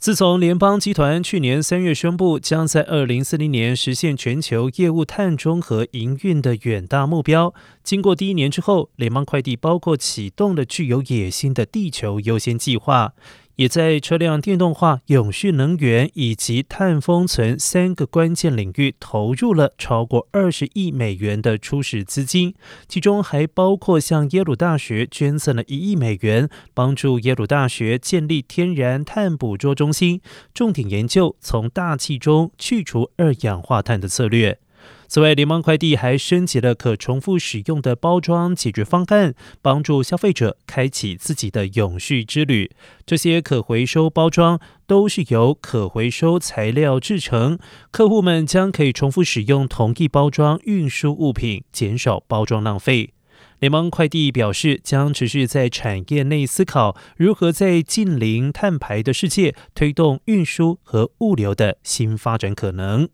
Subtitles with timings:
[0.00, 7.52] 自从联邦集团去年三月宣布将在二零四零年实现全球业务碳中和营运的远大目标，
[7.84, 13.12] 经过第一年之后，联邦快递包括启动了具有野心的地球优先计划。
[13.60, 22.54] 也在车辆电动化、永续能源以及碳封存三个关键领域投入了超过二十亿美元的初始资金，
[22.88, 30.22] 其中还包括向耶鲁大学捐赠了一亿美元，帮助耶鲁大学建立天然碳捕捉中心，
[30.54, 34.58] 重点研究从大气中去除二氧化碳的策略。
[35.12, 42.70] 此外，联邦快递还升级了可重复使用的包装解决方案，帮助消费者开启自己的永续之旅。
[43.04, 47.58] 这些可回收包装都是由可回收材料制成，
[47.90, 53.12] 客户们将可以重复使用同一包装运输物品，减少包装浪费。
[53.58, 63.08] 联邦快递表示，将持续在产业内思考如何在近零碳排的世界推动运输和物流的新发展可能。